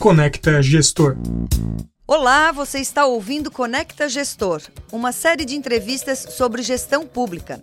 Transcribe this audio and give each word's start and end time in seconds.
Conecta 0.00 0.62
Gestor. 0.62 1.14
Olá, 2.06 2.50
você 2.52 2.78
está 2.78 3.04
ouvindo 3.04 3.50
Conecta 3.50 4.08
Gestor, 4.08 4.62
uma 4.90 5.12
série 5.12 5.44
de 5.44 5.54
entrevistas 5.54 6.26
sobre 6.30 6.62
gestão 6.62 7.06
pública. 7.06 7.60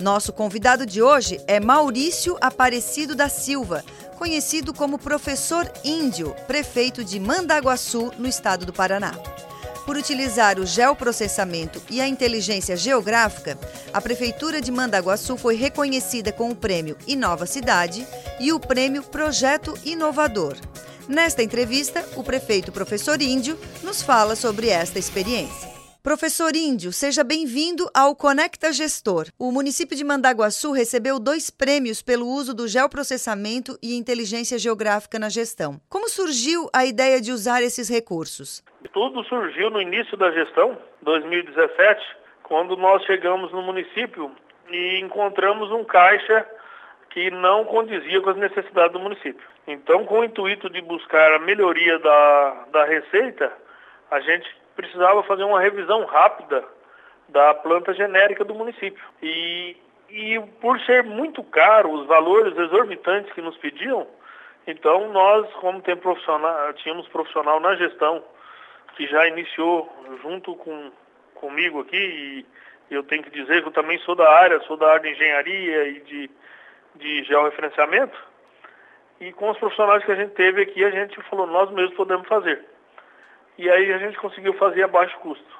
Nosso 0.00 0.32
convidado 0.32 0.84
de 0.84 1.00
hoje 1.00 1.40
é 1.46 1.60
Maurício 1.60 2.36
Aparecido 2.40 3.14
da 3.14 3.28
Silva, 3.28 3.84
conhecido 4.18 4.74
como 4.74 4.98
Professor 4.98 5.70
Índio, 5.84 6.34
prefeito 6.48 7.04
de 7.04 7.20
Mandaguaçu, 7.20 8.10
no 8.18 8.26
estado 8.26 8.66
do 8.66 8.72
Paraná. 8.72 9.12
Por 9.86 9.96
utilizar 9.96 10.58
o 10.58 10.66
geoprocessamento 10.66 11.80
e 11.88 12.00
a 12.00 12.08
inteligência 12.08 12.76
geográfica, 12.76 13.56
a 13.92 14.00
Prefeitura 14.00 14.60
de 14.60 14.72
Mandaguaçu 14.72 15.36
foi 15.36 15.54
reconhecida 15.54 16.32
com 16.32 16.50
o 16.50 16.56
prêmio 16.56 16.96
Inova 17.06 17.46
Cidade 17.46 18.04
e 18.40 18.52
o 18.52 18.58
prêmio 18.58 19.04
Projeto 19.04 19.78
Inovador. 19.84 20.56
Nesta 21.08 21.40
entrevista, 21.40 22.00
o 22.18 22.24
prefeito 22.24 22.72
Professor 22.72 23.22
Índio 23.22 23.54
nos 23.84 24.02
fala 24.02 24.34
sobre 24.34 24.68
esta 24.68 24.98
experiência. 24.98 25.70
Professor 26.02 26.50
Índio, 26.56 26.90
seja 26.90 27.22
bem-vindo 27.22 27.88
ao 27.94 28.16
Conecta 28.16 28.72
Gestor. 28.72 29.26
O 29.38 29.52
município 29.52 29.96
de 29.96 30.02
Mandaguaçu 30.02 30.72
recebeu 30.72 31.20
dois 31.20 31.48
prêmios 31.48 32.02
pelo 32.02 32.26
uso 32.26 32.52
do 32.52 32.66
geoprocessamento 32.66 33.78
e 33.80 33.96
inteligência 33.96 34.58
geográfica 34.58 35.16
na 35.16 35.28
gestão. 35.28 35.80
Como 35.88 36.08
surgiu 36.08 36.68
a 36.74 36.84
ideia 36.84 37.20
de 37.20 37.30
usar 37.30 37.62
esses 37.62 37.88
recursos? 37.88 38.64
Tudo 38.92 39.22
surgiu 39.24 39.70
no 39.70 39.80
início 39.80 40.16
da 40.16 40.32
gestão, 40.32 40.76
2017, 41.02 42.00
quando 42.42 42.76
nós 42.76 43.04
chegamos 43.04 43.52
no 43.52 43.62
município 43.62 44.32
e 44.70 44.98
encontramos 45.00 45.70
um 45.70 45.84
caixa 45.84 46.44
que 47.16 47.30
não 47.30 47.64
condizia 47.64 48.20
com 48.20 48.28
as 48.28 48.36
necessidades 48.36 48.92
do 48.92 49.00
município. 49.00 49.42
Então, 49.66 50.04
com 50.04 50.20
o 50.20 50.24
intuito 50.24 50.68
de 50.68 50.82
buscar 50.82 51.32
a 51.32 51.38
melhoria 51.38 51.98
da, 51.98 52.66
da 52.70 52.84
receita, 52.84 53.50
a 54.10 54.20
gente 54.20 54.46
precisava 54.74 55.22
fazer 55.22 55.44
uma 55.44 55.58
revisão 55.58 56.04
rápida 56.04 56.62
da 57.30 57.54
planta 57.54 57.94
genérica 57.94 58.44
do 58.44 58.54
município. 58.54 59.02
E, 59.22 59.78
e 60.10 60.38
por 60.60 60.78
ser 60.80 61.04
muito 61.04 61.42
caro, 61.42 61.90
os 61.90 62.06
valores 62.06 62.54
exorbitantes 62.54 63.32
que 63.32 63.40
nos 63.40 63.56
pediam, 63.56 64.06
então 64.66 65.10
nós, 65.10 65.50
como 65.54 65.80
tem 65.80 65.96
profissional, 65.96 66.70
tínhamos 66.74 67.08
profissional 67.08 67.58
na 67.60 67.76
gestão, 67.76 68.22
que 68.94 69.06
já 69.06 69.26
iniciou 69.26 69.90
junto 70.20 70.54
com, 70.56 70.92
comigo 71.36 71.80
aqui, 71.80 72.44
e 72.90 72.94
eu 72.94 73.02
tenho 73.04 73.22
que 73.22 73.30
dizer 73.30 73.62
que 73.62 73.68
eu 73.68 73.72
também 73.72 73.98
sou 74.00 74.14
da 74.14 74.30
área, 74.30 74.60
sou 74.64 74.76
da 74.76 74.90
área 74.90 75.00
de 75.00 75.12
engenharia 75.12 75.88
e 75.88 76.00
de 76.00 76.30
de 76.98 77.24
georreferenciamento. 77.24 78.16
E 79.20 79.32
com 79.32 79.50
os 79.50 79.58
profissionais 79.58 80.04
que 80.04 80.12
a 80.12 80.16
gente 80.16 80.34
teve 80.34 80.62
aqui, 80.62 80.84
a 80.84 80.90
gente 80.90 81.20
falou, 81.30 81.46
nós 81.46 81.70
mesmos 81.70 81.96
podemos 81.96 82.28
fazer. 82.28 82.62
E 83.58 83.70
aí 83.70 83.92
a 83.92 83.98
gente 83.98 84.18
conseguiu 84.18 84.52
fazer 84.54 84.82
a 84.82 84.88
baixo 84.88 85.18
custo. 85.18 85.56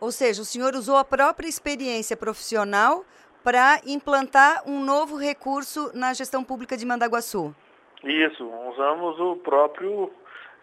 Ou 0.00 0.10
seja, 0.10 0.42
o 0.42 0.44
senhor 0.44 0.74
usou 0.74 0.96
a 0.96 1.04
própria 1.04 1.48
experiência 1.48 2.16
profissional 2.16 3.04
para 3.42 3.80
implantar 3.86 4.62
um 4.66 4.82
novo 4.82 5.16
recurso 5.16 5.90
na 5.94 6.14
gestão 6.14 6.42
pública 6.42 6.76
de 6.76 6.86
Mandaguaçu. 6.86 7.54
Isso, 8.02 8.46
usamos 8.70 9.20
o 9.20 9.36
próprio. 9.36 10.10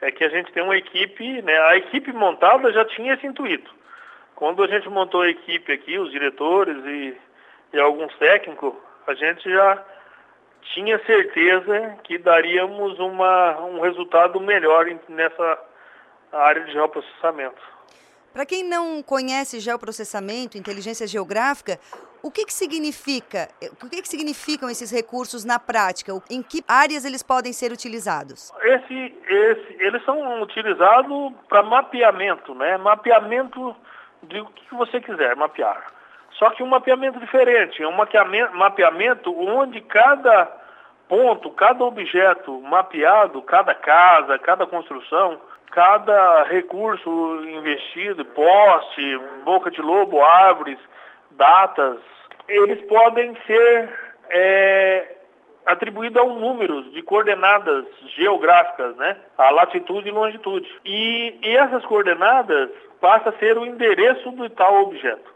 É 0.02 0.12
que 0.12 0.24
a 0.24 0.30
gente 0.30 0.52
tem 0.52 0.64
uma 0.64 0.76
equipe, 0.76 1.44
né? 1.44 1.60
A 1.62 1.78
equipe 1.78 2.12
montada 2.12 2.74
já 2.74 2.84
tinha 2.86 3.14
esse 3.14 3.28
intuito. 3.28 3.72
Quando 4.36 4.64
a 4.64 4.68
gente 4.68 4.90
montou 4.90 5.22
a 5.22 5.30
equipe 5.30 5.72
aqui, 5.72 6.00
os 6.00 6.12
diretores 6.12 6.76
e, 6.84 7.16
e 7.74 7.80
alguns 7.80 8.12
técnicos, 8.18 8.74
a 9.08 9.14
gente 9.14 9.50
já 9.50 9.84
tinha 10.74 11.04
certeza 11.06 11.98
que 12.04 12.18
daríamos 12.18 13.00
uma, 13.00 13.60
um 13.62 13.82
resultado 13.82 14.40
melhor 14.40 14.86
nessa 15.10 15.60
área 16.32 16.64
de 16.64 16.72
geoprocessamento. 16.72 17.62
Para 18.34 18.46
quem 18.46 18.64
não 18.64 19.04
conhece 19.04 19.60
geoprocessamento, 19.60 20.58
inteligência 20.58 21.06
geográfica, 21.06 21.78
o 22.24 22.32
que, 22.32 22.46
que 22.46 22.54
significa? 22.54 23.50
O 23.84 23.90
que, 23.90 24.02
que 24.02 24.08
significam 24.08 24.70
esses 24.70 24.92
recursos 24.92 25.44
na 25.44 25.60
prática? 25.60 26.14
Em 26.30 26.42
que 26.42 26.64
áreas 26.68 27.04
eles 27.04 27.24
podem 27.24 27.52
ser 27.52 27.72
utilizados? 27.72 28.52
Esse, 28.62 29.16
esse, 29.28 29.76
eles 29.80 30.04
são 30.06 30.42
utilizados 30.42 31.34
para 31.50 31.64
mapeamento, 31.64 32.54
né? 32.56 32.78
Mapeamento 32.78 33.76
do 34.22 34.46
que 34.46 34.76
você 34.76 35.02
quiser 35.02 35.36
mapear. 35.36 36.01
Só 36.42 36.50
que 36.50 36.64
um 36.64 36.68
mapeamento 36.68 37.20
diferente, 37.20 37.84
é 37.84 37.88
um 37.88 37.96
mapeamento 38.56 39.32
onde 39.32 39.80
cada 39.80 40.52
ponto, 41.08 41.52
cada 41.52 41.84
objeto 41.84 42.60
mapeado, 42.62 43.44
cada 43.44 43.76
casa, 43.76 44.40
cada 44.40 44.66
construção, 44.66 45.40
cada 45.70 46.42
recurso 46.46 47.46
investido, 47.46 48.26
poste, 48.26 49.20
boca 49.44 49.70
de 49.70 49.84
lobo, 49.84 50.20
árvores, 50.20 50.80
datas, 51.30 52.00
eles 52.48 52.82
podem 52.88 53.38
ser 53.46 53.90
é, 54.32 55.18
atribuídos 55.68 56.20
a 56.20 56.26
um 56.26 56.40
número 56.40 56.90
de 56.90 57.04
coordenadas 57.04 57.86
geográficas, 58.16 58.96
né? 58.96 59.16
A 59.38 59.52
latitude 59.52 60.10
e 60.10 60.12
longitude. 60.12 60.68
E, 60.84 61.38
e 61.44 61.56
essas 61.56 61.86
coordenadas 61.86 62.72
passam 63.00 63.32
a 63.32 63.38
ser 63.38 63.60
o 63.60 63.66
endereço 63.66 64.32
do 64.32 64.50
tal 64.50 64.82
objeto. 64.82 65.31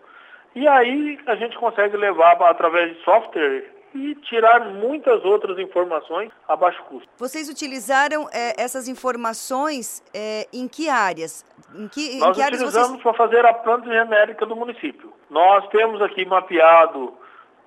E 0.55 0.67
aí 0.67 1.19
a 1.27 1.35
gente 1.35 1.57
consegue 1.57 1.97
levar 1.97 2.41
através 2.41 2.95
de 2.95 3.03
software 3.03 3.75
e 3.93 4.16
tirar 4.16 4.59
muitas 4.73 5.23
outras 5.23 5.57
informações 5.59 6.31
a 6.47 6.55
baixo 6.55 6.81
custo. 6.83 7.07
Vocês 7.17 7.49
utilizaram 7.49 8.27
é, 8.31 8.61
essas 8.61 8.88
informações 8.88 10.03
é, 10.13 10.47
em 10.53 10.67
que 10.67 10.89
áreas? 10.89 11.45
Em 11.73 11.88
que, 11.88 12.19
Nós 12.19 12.29
em 12.29 12.33
que 12.33 12.41
áreas 12.41 12.61
utilizamos 12.61 12.89
vocês... 12.89 13.03
para 13.03 13.13
fazer 13.13 13.45
a 13.45 13.53
planta 13.53 13.89
genérica 13.89 14.45
do 14.45 14.55
município. 14.55 15.13
Nós 15.29 15.67
temos 15.69 16.01
aqui 16.01 16.25
mapeado 16.25 17.13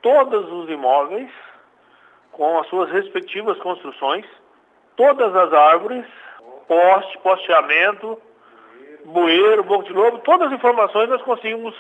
todos 0.03 0.51
os 0.51 0.71
imóveis 0.71 1.31
com 2.33 2.59
as 2.59 2.67
suas 2.69 2.91
respectivas 2.91 3.59
construções, 3.59 4.25
todas 4.97 5.35
as 5.35 5.53
árvores, 5.53 6.07
poste, 6.67 7.19
posteamento, 7.19 8.21
bueiro, 9.09 9.65
boca 9.65 9.85
de 9.85 9.93
lobo, 9.93 10.19
todas 10.19 10.49
as 10.49 10.55
informações 10.55 11.09
nós 11.09 11.23
conseguimos 11.23 11.75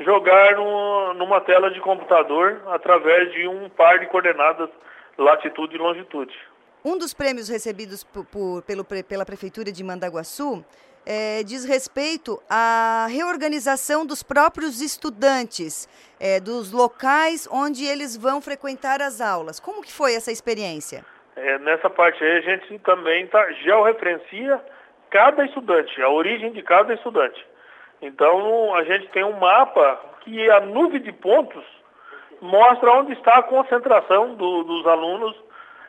jogar 0.00 0.56
no, 0.56 1.14
numa 1.14 1.40
tela 1.40 1.70
de 1.70 1.80
computador 1.80 2.60
através 2.68 3.32
de 3.32 3.46
um 3.46 3.68
par 3.68 3.98
de 3.98 4.06
coordenadas 4.06 4.68
latitude 5.16 5.76
e 5.76 5.78
longitude. 5.78 6.34
Um 6.84 6.98
dos 6.98 7.14
prêmios 7.14 7.48
recebidos 7.48 8.02
por, 8.02 8.24
por, 8.26 8.62
pelo, 8.62 8.84
pela 8.84 9.24
Prefeitura 9.24 9.70
de 9.70 9.84
Mandaguaçu 9.84 10.64
é, 11.06 11.42
diz 11.44 11.64
respeito 11.64 12.42
à 12.48 13.06
reorganização 13.08 14.04
dos 14.04 14.22
próprios 14.22 14.80
estudantes, 14.80 15.88
é, 16.18 16.40
dos 16.40 16.72
locais 16.72 17.48
onde 17.50 17.84
eles 17.84 18.16
vão 18.16 18.40
frequentar 18.40 19.00
as 19.00 19.20
aulas. 19.20 19.60
Como 19.60 19.82
que 19.82 19.92
foi 19.92 20.14
essa 20.14 20.32
experiência? 20.32 21.04
É, 21.36 21.58
nessa 21.60 21.88
parte 21.88 22.22
aí 22.22 22.38
a 22.38 22.40
gente 22.40 22.78
também 22.80 23.26
tá, 23.26 23.50
georreferencia 23.64 24.60
cada 25.12 25.44
estudante, 25.44 26.02
a 26.02 26.08
origem 26.08 26.50
de 26.52 26.62
cada 26.62 26.94
estudante. 26.94 27.46
Então 28.00 28.74
a 28.74 28.82
gente 28.82 29.06
tem 29.08 29.22
um 29.22 29.38
mapa 29.38 30.00
que 30.22 30.50
a 30.50 30.60
nuvem 30.60 31.00
de 31.00 31.12
pontos 31.12 31.62
mostra 32.40 32.90
onde 32.92 33.12
está 33.12 33.38
a 33.38 33.42
concentração 33.42 34.34
do, 34.34 34.64
dos 34.64 34.86
alunos 34.86 35.36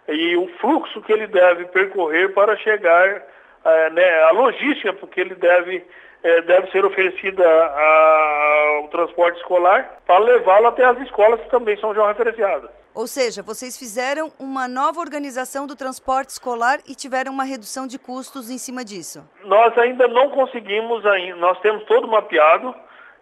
e 0.08 0.36
o 0.36 0.48
fluxo 0.60 1.02
que 1.02 1.14
ele 1.14 1.26
deve 1.26 1.66
percorrer 1.66 2.34
para 2.34 2.58
chegar, 2.58 3.24
é, 3.66 3.90
né, 3.92 4.24
a 4.24 4.32
logística 4.32 4.94
porque 4.94 5.22
ele 5.22 5.36
deve, 5.36 5.84
é, 6.24 6.42
deve 6.42 6.72
ser 6.72 6.86
oferecida 6.86 7.46
ao 7.46 8.88
transporte 8.88 9.38
escolar 9.38 9.98
para 10.08 10.20
levá-lo 10.20 10.68
até 10.68 10.86
as 10.86 11.00
escolas 11.02 11.40
que 11.42 11.50
também 11.50 11.78
são 11.78 11.94
já 11.94 12.08
referenciadas. 12.08 12.70
Ou 12.96 13.08
seja, 13.08 13.42
vocês 13.42 13.78
fizeram 13.78 14.32
uma 14.40 14.68
nova 14.68 15.00
organização 15.00 15.66
do 15.66 15.76
transporte 15.76 16.30
escolar 16.30 16.80
e 16.88 16.94
tiveram 16.94 17.34
uma 17.34 17.44
redução 17.44 17.88
de 17.88 17.98
custos 17.98 18.52
em 18.52 18.58
cima 18.58 18.86
disso? 18.86 19.28
Nós 19.44 19.76
ainda 19.78 20.08
não 20.08 20.30
conseguimos, 20.30 21.04
nós 21.38 21.60
temos 21.60 21.84
todo 21.86 22.08
mapeado 22.08 22.74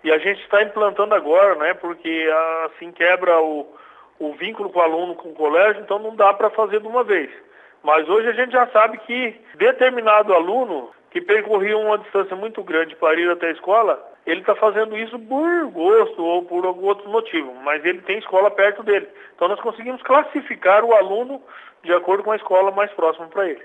e 0.03 0.11
a 0.11 0.17
gente 0.17 0.41
está 0.41 0.61
implantando 0.61 1.15
agora, 1.15 1.55
né? 1.55 1.73
Porque 1.73 2.29
assim 2.65 2.91
quebra 2.91 3.41
o, 3.41 3.65
o 4.19 4.33
vínculo 4.33 4.69
com 4.69 4.79
o 4.79 4.83
aluno 4.83 5.15
com 5.15 5.29
o 5.29 5.35
colégio, 5.35 5.81
então 5.81 5.97
não 5.99 6.15
dá 6.15 6.33
para 6.33 6.49
fazer 6.49 6.81
de 6.81 6.87
uma 6.87 7.03
vez. 7.03 7.31
Mas 7.81 8.07
hoje 8.09 8.27
a 8.27 8.33
gente 8.33 8.51
já 8.51 8.67
sabe 8.67 8.97
que 8.99 9.39
determinado 9.55 10.33
aluno 10.33 10.89
que 11.11 11.21
percorria 11.21 11.77
uma 11.77 11.97
distância 11.97 12.35
muito 12.35 12.63
grande 12.63 12.95
para 12.95 13.19
ir 13.19 13.29
até 13.29 13.47
a 13.47 13.51
escola, 13.51 14.01
ele 14.25 14.39
está 14.41 14.55
fazendo 14.55 14.97
isso 14.97 15.19
por 15.19 15.65
gosto 15.67 16.23
ou 16.23 16.43
por 16.43 16.65
algum 16.65 16.87
outro 16.87 17.09
motivo, 17.09 17.53
mas 17.63 17.83
ele 17.83 18.01
tem 18.01 18.17
escola 18.17 18.49
perto 18.49 18.81
dele. 18.81 19.07
Então 19.35 19.47
nós 19.47 19.59
conseguimos 19.59 20.01
classificar 20.03 20.83
o 20.83 20.93
aluno 20.93 21.41
de 21.83 21.93
acordo 21.93 22.23
com 22.23 22.31
a 22.31 22.35
escola 22.35 22.71
mais 22.71 22.91
próxima 22.93 23.27
para 23.27 23.49
ele. 23.49 23.61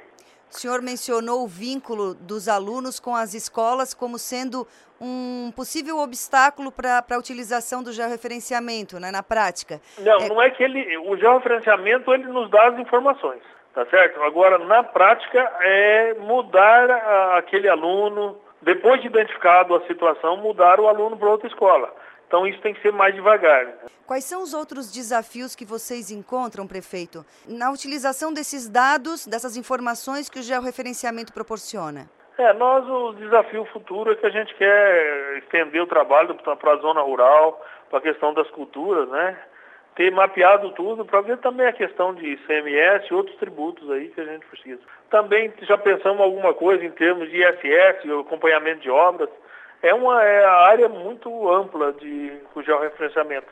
O 0.50 0.54
senhor 0.54 0.80
mencionou 0.80 1.44
o 1.44 1.48
vínculo 1.48 2.14
dos 2.14 2.48
alunos 2.48 2.98
com 2.98 3.14
as 3.14 3.34
escolas 3.34 3.92
como 3.92 4.18
sendo 4.18 4.66
um 5.00 5.52
possível 5.54 5.98
obstáculo 5.98 6.72
para 6.72 7.04
a 7.10 7.18
utilização 7.18 7.82
do 7.82 7.92
georreferenciamento 7.92 8.98
né, 8.98 9.10
na 9.10 9.22
prática. 9.22 9.80
Não, 9.98 10.18
é... 10.18 10.28
não 10.28 10.42
é 10.42 10.50
que 10.50 10.62
ele. 10.62 10.96
O 10.98 11.16
georreferenciamento 11.16 12.12
ele 12.12 12.24
nos 12.24 12.50
dá 12.50 12.68
as 12.68 12.78
informações. 12.78 13.42
Tá 13.76 13.84
certo? 13.90 14.22
Agora, 14.22 14.56
na 14.56 14.82
prática, 14.82 15.38
é 15.60 16.14
mudar 16.14 16.90
a, 16.90 17.36
aquele 17.36 17.68
aluno, 17.68 18.40
depois 18.62 19.02
de 19.02 19.06
identificado 19.06 19.74
a 19.74 19.86
situação, 19.86 20.38
mudar 20.38 20.80
o 20.80 20.88
aluno 20.88 21.14
para 21.14 21.28
outra 21.28 21.46
escola. 21.46 21.94
Então 22.26 22.46
isso 22.46 22.58
tem 22.62 22.72
que 22.72 22.80
ser 22.80 22.90
mais 22.90 23.14
devagar. 23.14 23.66
Quais 24.06 24.24
são 24.24 24.42
os 24.42 24.54
outros 24.54 24.90
desafios 24.90 25.54
que 25.54 25.66
vocês 25.66 26.10
encontram, 26.10 26.66
prefeito, 26.66 27.22
na 27.46 27.70
utilização 27.70 28.32
desses 28.32 28.66
dados, 28.66 29.26
dessas 29.26 29.58
informações 29.58 30.30
que 30.30 30.38
o 30.38 30.42
georreferenciamento 30.42 31.30
proporciona? 31.30 32.08
É, 32.38 32.54
nós 32.54 32.88
o 32.88 33.12
desafio 33.12 33.66
futuro 33.66 34.10
é 34.10 34.16
que 34.16 34.24
a 34.24 34.30
gente 34.30 34.54
quer 34.54 35.36
estender 35.36 35.82
o 35.82 35.86
trabalho 35.86 36.34
para 36.34 36.72
a 36.72 36.76
zona 36.76 37.02
rural, 37.02 37.62
para 37.90 37.98
a 37.98 38.02
questão 38.02 38.32
das 38.32 38.48
culturas, 38.52 39.06
né? 39.10 39.38
Ter 39.96 40.12
mapeado 40.12 40.70
tudo 40.72 41.04
para 41.04 41.22
ver 41.22 41.38
também 41.38 41.66
a 41.66 41.72
questão 41.72 42.14
de 42.14 42.32
ICMS 42.32 43.06
e 43.10 43.14
outros 43.14 43.36
tributos 43.36 43.90
aí 43.90 44.08
que 44.08 44.20
a 44.20 44.24
gente 44.24 44.46
precisa. 44.46 44.80
Também 45.10 45.52
já 45.62 45.78
pensamos 45.78 46.20
alguma 46.20 46.52
coisa 46.52 46.84
em 46.84 46.90
termos 46.90 47.30
de 47.30 47.42
ISS, 47.42 48.20
acompanhamento 48.20 48.82
de 48.82 48.90
obras, 48.90 49.30
é 49.82 49.94
uma 49.94 50.22
é 50.22 50.44
área 50.44 50.88
muito 50.88 51.50
ampla 51.50 51.92
de 51.94 52.32
o 52.54 52.62
georreferenciamento. 52.62 53.48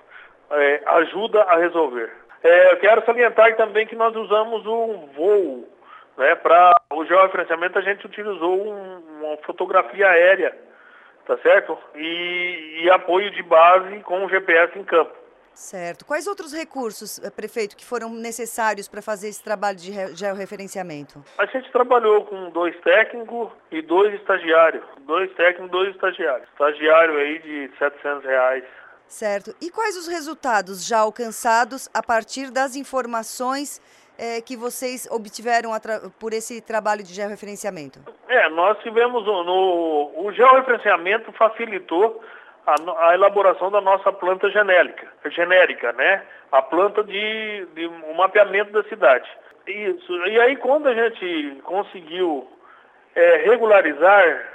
É, 0.51 0.83
ajuda 0.85 1.43
a 1.43 1.57
resolver. 1.57 2.13
É, 2.43 2.73
eu 2.73 2.77
quero 2.77 3.05
salientar 3.07 3.57
também 3.57 3.87
que 3.87 3.97
nós 3.97 4.15
usamos 4.15 4.67
um 4.67 5.07
voo. 5.17 5.69
Né, 6.19 6.35
Para 6.37 6.75
o 6.93 7.05
georreferenciamento 7.07 7.79
a 7.79 7.83
gente 7.83 8.07
utilizou 8.07 8.55
um, 8.55 9.23
uma 9.23 9.37
fotografia 9.39 10.09
aérea, 10.09 10.55
tá 11.27 11.39
certo? 11.39 11.79
E, 11.95 12.83
e 12.83 12.91
apoio 12.91 13.31
de 13.31 13.43
base 13.43 14.01
com 14.01 14.25
o 14.25 14.29
GPS 14.29 14.79
em 14.79 14.85
campo. 14.85 15.24
Certo. 15.55 16.05
Quais 16.05 16.27
outros 16.27 16.53
recursos, 16.53 17.23
eh, 17.23 17.31
prefeito, 17.31 17.77
que 17.77 17.85
foram 17.85 18.11
necessários 18.11 18.89
para 18.89 19.01
fazer 19.01 19.29
esse 19.29 19.43
trabalho 19.43 19.77
de 19.77 19.93
georreferenciamento? 20.17 21.25
A 21.39 21.47
gente 21.47 21.71
trabalhou 21.71 22.25
com 22.25 22.51
dois 22.51 22.79
técnicos 22.81 23.51
e 23.71 23.81
dois 23.81 24.13
estagiários. 24.15 24.85
Dois 25.07 25.33
técnicos 25.35 25.69
e 25.69 25.71
dois 25.71 25.95
estagiários. 25.95 26.49
Estagiário 26.51 27.17
aí 27.17 27.39
de 27.39 27.71
700 27.79 28.25
reais. 28.25 28.65
Certo. 29.07 29.55
E 29.61 29.71
quais 29.71 29.97
os 29.97 30.09
resultados 30.09 30.87
já 30.87 30.99
alcançados 30.99 31.89
a 31.95 32.03
partir 32.03 32.51
das 32.51 32.75
informações 32.75 33.81
é, 34.19 34.41
que 34.41 34.57
vocês 34.57 35.09
obtiveram 35.11 35.71
por 36.19 36.33
esse 36.33 36.61
trabalho 36.61 37.03
de 37.03 37.13
georreferenciamento? 37.13 38.01
É, 38.29 38.49
nós 38.49 38.79
tivemos 38.83 39.25
no, 39.25 40.13
o 40.17 40.33
georreferenciamento 40.33 41.33
facilitou 41.33 42.23
a, 42.67 43.09
a, 43.09 43.15
elaboração 43.15 43.71
da 43.71 43.81
nossa 43.81 44.13
planta 44.13 44.51
genérica, 44.51 45.07
genérica, 45.27 45.93
né? 45.93 46.23
A 46.51 46.63
planta 46.63 47.03
de, 47.03 47.67
de 47.75 47.87
um 47.87 48.15
mapeamento 48.15 48.73
da 48.73 48.83
cidade. 48.85 49.29
Isso. 49.67 50.13
E 50.27 50.41
aí 50.41 50.57
quando 50.57 50.89
a 50.89 50.95
gente 50.95 51.61
conseguiu 51.63 52.49
é, 53.15 53.37
regularizar 53.45 54.51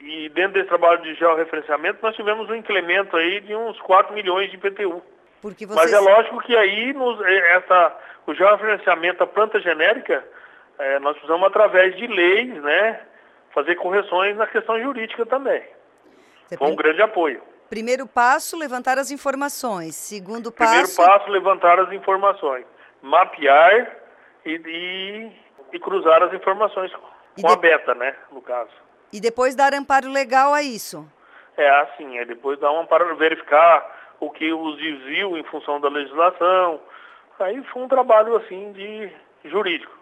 e 0.00 0.28
dentro 0.30 0.54
desse 0.54 0.68
trabalho 0.68 1.02
de 1.02 1.14
georreferenciamento 1.14 1.98
nós 2.02 2.16
tivemos 2.16 2.48
um 2.48 2.54
incremento 2.54 3.16
aí 3.16 3.40
de 3.40 3.54
uns 3.54 3.80
4 3.80 4.12
milhões 4.14 4.50
de 4.50 4.56
IPTU. 4.56 5.02
Vocês... 5.42 5.74
Mas 5.74 5.92
é 5.92 5.98
lógico 5.98 6.40
que 6.40 6.56
aí 6.56 6.92
nos, 6.92 7.20
é, 7.20 7.56
essa, 7.56 7.96
o 8.26 8.34
georreferenciamento, 8.34 9.22
a 9.22 9.26
planta 9.26 9.60
genérica, 9.60 10.24
é, 10.78 10.98
nós 11.00 11.14
precisamos 11.14 11.46
através 11.46 11.96
de 11.96 12.06
leis, 12.06 12.54
né, 12.62 13.00
fazer 13.52 13.74
correções 13.76 14.36
na 14.36 14.46
questão 14.46 14.80
jurídica 14.80 15.26
também. 15.26 15.62
Você 16.46 16.56
Foi 16.56 16.68
um 16.68 16.76
grande 16.76 17.02
apoio. 17.02 17.42
Primeiro 17.72 18.06
passo, 18.06 18.54
levantar 18.54 18.98
as 18.98 19.10
informações. 19.10 19.96
Segundo 19.96 20.52
passo... 20.52 20.72
Primeiro 20.72 20.94
passo, 20.94 21.30
levantar 21.30 21.80
as 21.80 21.90
informações. 21.90 22.66
Mapear 23.00 23.96
e, 24.44 24.60
e, 24.62 25.32
e 25.72 25.78
cruzar 25.80 26.22
as 26.22 26.34
informações 26.34 26.92
com 26.92 27.00
de... 27.34 27.50
a 27.50 27.56
beta, 27.56 27.94
né, 27.94 28.14
no 28.30 28.42
caso. 28.42 28.68
E 29.10 29.18
depois 29.18 29.54
dar 29.54 29.72
amparo 29.72 30.10
legal 30.10 30.52
a 30.52 30.62
isso? 30.62 31.10
É 31.56 31.66
assim, 31.80 32.18
é 32.18 32.26
depois 32.26 32.60
dar 32.60 32.70
um 32.72 32.80
amparo, 32.80 33.16
verificar 33.16 34.14
o 34.20 34.28
que 34.28 34.52
os 34.52 34.76
desvios 34.76 35.38
em 35.38 35.44
função 35.44 35.80
da 35.80 35.88
legislação. 35.88 36.78
Aí 37.40 37.64
foi 37.72 37.82
um 37.84 37.88
trabalho, 37.88 38.36
assim, 38.36 38.70
de 38.72 39.10
jurídico. 39.48 39.96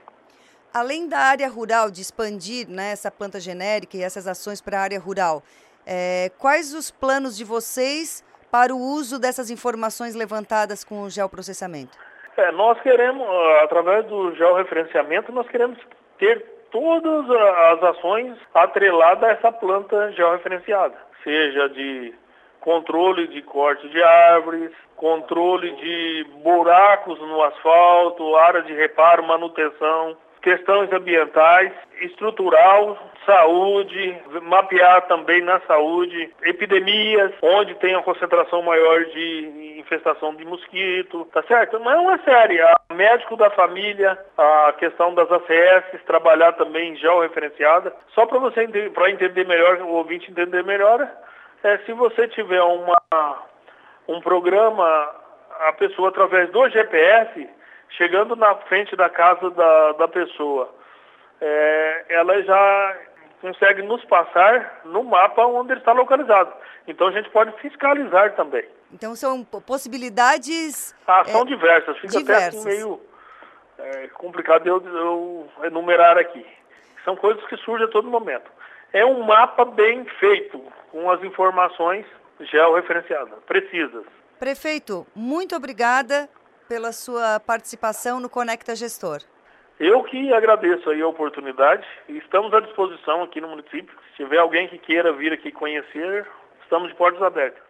Além 0.75 1.09
da 1.09 1.19
área 1.19 1.49
rural, 1.49 1.89
de 1.89 2.01
expandir 2.03 2.69
né, 2.69 2.91
essa 2.91 3.13
planta 3.13 3.39
genérica 3.39 3.97
e 3.97 4.03
essas 4.03 4.27
ações 4.27 4.61
para 4.61 4.81
a 4.81 4.83
área 4.83 4.99
rural, 4.99 5.41
é, 5.91 6.31
quais 6.39 6.73
os 6.73 6.89
planos 6.89 7.37
de 7.37 7.45
vocês 7.45 8.25
para 8.49 8.73
o 8.73 8.79
uso 8.79 9.19
dessas 9.19 9.51
informações 9.51 10.15
levantadas 10.15 10.85
com 10.85 11.03
o 11.03 11.11
geoprocessamento? 11.11 11.99
É, 12.37 12.53
nós 12.53 12.81
queremos, 12.81 13.27
através 13.65 14.07
do 14.07 14.33
georreferenciamento, 14.37 15.33
nós 15.33 15.49
queremos 15.49 15.79
ter 16.17 16.47
todas 16.71 17.29
as 17.29 17.83
ações 17.83 18.39
atreladas 18.55 19.25
a 19.25 19.33
essa 19.33 19.51
planta 19.51 20.13
georreferenciada, 20.13 20.95
seja 21.25 21.69
de 21.69 22.15
controle 22.61 23.27
de 23.27 23.43
corte 23.43 23.89
de 23.89 24.01
árvores, 24.01 24.71
controle 24.95 25.73
de 25.73 26.27
buracos 26.45 27.19
no 27.19 27.43
asfalto, 27.43 28.37
área 28.37 28.63
de 28.63 28.73
reparo, 28.75 29.27
manutenção, 29.27 30.17
questões 30.43 30.93
ambientais, 30.93 31.73
estrutural, 32.03 32.99
saúde, 33.27 34.17
mapear 34.43 35.03
também 35.07 35.43
na 35.43 35.61
saúde, 35.61 36.33
epidemias, 36.43 37.33
onde 37.43 37.75
tem 37.75 37.95
uma 37.95 38.03
concentração 38.03 38.63
maior 38.63 39.05
de 39.05 39.77
infestação 39.79 40.35
de 40.35 40.45
mosquito, 40.45 41.27
tá 41.33 41.43
certo? 41.45 41.79
Mas 41.81 41.95
é 41.95 41.99
uma 41.99 42.19
série. 42.19 42.61
A 42.61 42.77
médico 42.93 43.37
da 43.37 43.51
família, 43.51 44.19
a 44.37 44.73
questão 44.79 45.15
das 45.15 45.31
ACS, 45.31 46.03
trabalhar 46.07 46.53
também 46.53 46.97
georreferenciada. 46.97 47.95
Só 48.15 48.27
para 48.27 48.39
você 48.39 48.67
para 48.91 49.11
entender 49.11 49.47
melhor, 49.47 49.81
o 49.83 49.89
ouvinte 49.89 50.31
entender 50.31 50.65
melhor, 50.65 51.09
é 51.63 51.79
se 51.79 51.93
você 51.93 52.27
tiver 52.29 52.63
uma 52.63 52.97
um 54.09 54.21
programa, 54.21 54.85
a 55.69 55.73
pessoa 55.75 56.09
através 56.09 56.51
do 56.51 56.69
GPS 56.69 57.49
chegando 57.97 58.37
na 58.37 58.55
frente 58.55 58.95
da 58.97 59.09
casa 59.09 59.51
da, 59.51 59.93
da 59.93 60.09
pessoa, 60.09 60.73
é, 61.41 62.05
ela 62.09 62.43
já 62.43 62.99
consegue 63.41 63.83
nos 63.83 64.05
passar 64.05 64.81
no 64.85 65.03
mapa 65.03 65.47
onde 65.47 65.73
ele 65.73 65.81
está 65.81 65.93
localizado. 65.93 66.53
Então 66.87 67.09
a 67.09 67.13
gente 67.13 67.31
pode 67.31 67.53
fiscalizar 67.61 68.35
também. 68.35 68.65
Então 68.93 69.15
são 69.15 69.43
possibilidades. 69.45 70.95
Ah, 71.07 71.25
são 71.25 71.43
é, 71.43 71.45
diversas. 71.45 71.97
Fica 71.99 72.19
diversas. 72.19 72.49
até 72.49 72.59
assim 72.59 72.69
meio 72.69 73.01
é, 73.79 74.09
complicado 74.09 74.67
eu, 74.67 74.83
eu 74.85 75.49
enumerar 75.65 76.19
aqui. 76.19 76.45
São 77.05 77.17
coisas 77.17 77.45
que 77.47 77.57
surgem 77.59 77.87
a 77.87 77.91
todo 77.91 78.11
momento. 78.11 78.51
É 78.93 79.05
um 79.07 79.23
mapa 79.23 79.65
bem 79.65 80.05
feito, 80.19 80.61
com 80.91 81.11
as 81.11 81.23
informações 81.23 82.05
georreferenciadas, 82.41 83.39
precisas. 83.47 84.05
Prefeito, 84.39 85.07
muito 85.15 85.55
obrigada 85.55 86.29
pela 86.71 86.93
sua 86.93 87.41
participação 87.41 88.21
no 88.21 88.31
Conecta 88.31 88.77
Gestor. 88.77 89.23
Eu 89.81 90.05
que 90.05 90.33
agradeço 90.33 90.89
aí 90.89 91.03
a 91.03 91.09
oportunidade 91.09 91.85
estamos 92.09 92.55
à 92.55 92.61
disposição 92.61 93.25
aqui 93.25 93.41
no 93.41 93.49
município. 93.49 93.93
Se 94.11 94.23
tiver 94.23 94.39
alguém 94.39 94.69
que 94.69 94.79
queira 94.79 95.13
vir 95.13 95.33
aqui 95.33 95.51
conhecer, 95.51 96.29
estamos 96.63 96.89
de 96.91 96.95
portas 96.95 97.21
abertas. 97.21 97.61